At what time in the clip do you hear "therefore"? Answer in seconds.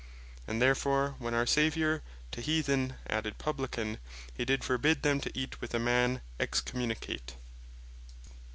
0.59-1.13